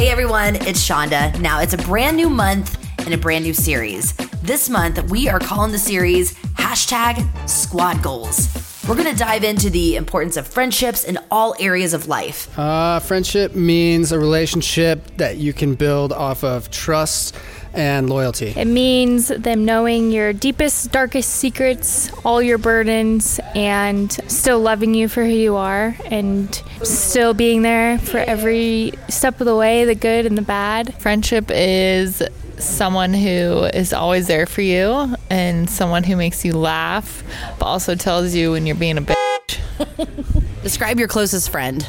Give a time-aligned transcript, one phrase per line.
[0.00, 1.38] Hey everyone, it's Shonda.
[1.40, 4.14] Now it's a brand new month and a brand new series.
[4.42, 8.69] This month we are calling the series hashtag squad goals.
[8.88, 12.58] We're gonna dive into the importance of friendships in all areas of life.
[12.58, 17.36] Uh, friendship means a relationship that you can build off of trust
[17.74, 18.52] and loyalty.
[18.56, 25.08] It means them knowing your deepest, darkest secrets, all your burdens, and still loving you
[25.08, 26.52] for who you are, and
[26.82, 30.94] still being there for every step of the way the good and the bad.
[30.94, 32.22] Friendship is
[32.62, 37.22] someone who is always there for you and someone who makes you laugh,
[37.58, 40.62] but also tells you when you're being a bitch.
[40.62, 41.86] Describe your closest friend.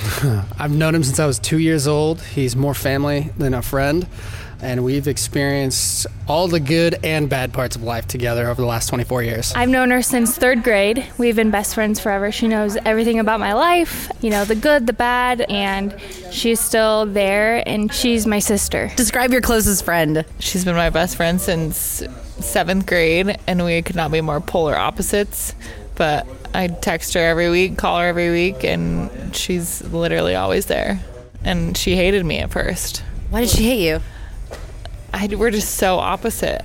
[0.58, 2.20] I've known him since I was two years old.
[2.22, 4.06] He's more family than a friend.
[4.60, 8.88] And we've experienced all the good and bad parts of life together over the last
[8.88, 9.52] 24 years.
[9.56, 11.04] I've known her since third grade.
[11.18, 12.30] We've been best friends forever.
[12.30, 15.96] She knows everything about my life, you know, the good, the bad, and
[16.30, 18.92] she's still there, and she's my sister.
[18.94, 20.24] Describe your closest friend.
[20.38, 22.04] She's been my best friend since
[22.38, 25.56] seventh grade, and we could not be more polar opposites.
[25.94, 31.00] But I text her every week, call her every week, and she's literally always there.
[31.44, 33.02] And she hated me at first.
[33.30, 34.00] Why did she hate you?
[35.12, 36.64] I, we're just so opposite,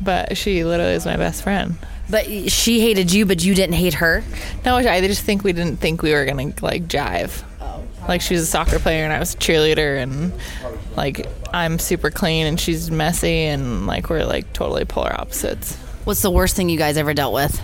[0.00, 1.76] but she literally is my best friend.
[2.08, 4.22] But she hated you, but you didn't hate her.
[4.64, 7.42] No, I just think we didn't think we were gonna like jive.
[7.60, 7.82] Oh.
[8.08, 10.32] Like she was a soccer player and I was a cheerleader, and
[10.96, 15.76] like I'm super clean and she's messy, and like we're like totally polar opposites.
[16.04, 17.60] What's the worst thing you guys ever dealt with?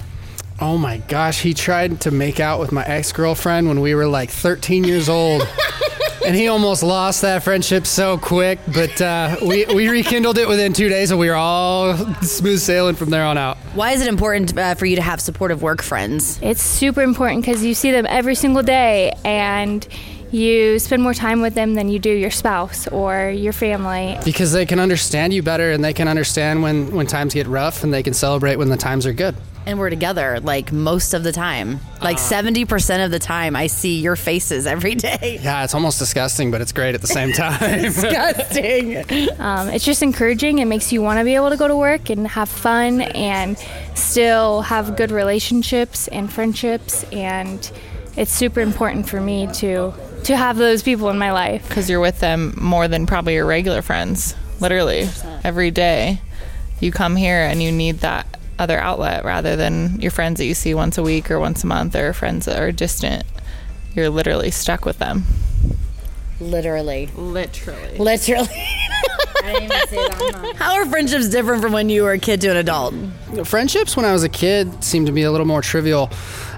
[0.60, 4.08] Oh my gosh, he tried to make out with my ex girlfriend when we were
[4.08, 5.42] like 13 years old.
[6.26, 10.72] and he almost lost that friendship so quick, but uh, we, we rekindled it within
[10.72, 13.56] two days and we were all smooth sailing from there on out.
[13.74, 16.40] Why is it important uh, for you to have supportive work friends?
[16.42, 19.86] It's super important because you see them every single day, and
[20.32, 24.18] you spend more time with them than you do your spouse or your family.
[24.24, 27.84] Because they can understand you better and they can understand when, when times get rough
[27.84, 29.34] and they can celebrate when the times are good.
[29.68, 31.80] And we're together like most of the time.
[32.00, 35.38] Like 70% of the time, I see your faces every day.
[35.48, 37.82] Yeah, it's almost disgusting, but it's great at the same time.
[37.82, 38.96] Disgusting.
[39.38, 40.58] Um, it's just encouraging.
[40.58, 43.58] It makes you want to be able to go to work and have fun and
[43.94, 47.04] still have good relationships and friendships.
[47.12, 47.70] And
[48.16, 49.92] it's super important for me to
[50.24, 51.68] to have those people in my life.
[51.68, 55.10] Because you're with them more than probably your regular friends, literally
[55.44, 56.22] every day.
[56.80, 60.54] You come here and you need that other outlet rather than your friends that you
[60.54, 63.24] see once a week or once a month or friends that are distant.
[63.94, 65.24] You're literally stuck with them.
[66.40, 67.08] Literally.
[67.16, 67.98] Literally.
[67.98, 68.48] Literally.
[69.48, 70.34] I didn't even say that.
[70.34, 70.56] I'm not.
[70.56, 72.94] How are friendships different from when you were a kid to an adult?
[73.44, 76.10] Friendships when I was a kid seemed to be a little more trivial.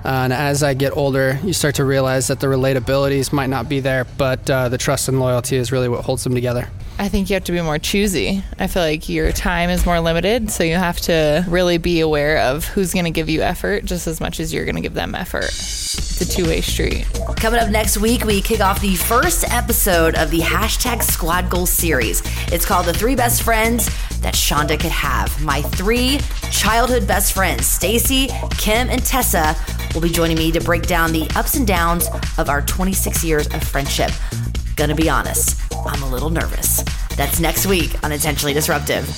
[0.04, 3.68] Uh, and as I get older, you start to realize that the relatabilities might not
[3.68, 6.68] be there, but uh, the trust and loyalty is really what holds them together.
[6.98, 8.42] I think you have to be more choosy.
[8.58, 12.38] I feel like your time is more limited, so you have to really be aware
[12.38, 14.94] of who's going to give you effort just as much as you're going to give
[14.94, 15.50] them effort.
[16.20, 17.06] A two way street.
[17.36, 21.70] Coming up next week, we kick off the first episode of the hashtag Squad Goals
[21.70, 22.22] series.
[22.52, 23.86] It's called The Three Best Friends
[24.20, 25.42] That Shonda Could Have.
[25.42, 26.18] My three
[26.50, 29.56] childhood best friends, Stacy, Kim, and Tessa,
[29.94, 33.46] will be joining me to break down the ups and downs of our 26 years
[33.48, 34.10] of friendship.
[34.76, 36.82] Gonna be honest, I'm a little nervous.
[37.16, 39.08] That's next week on Intentionally Disruptive.